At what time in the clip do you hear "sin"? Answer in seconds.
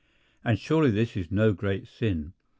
1.87-2.33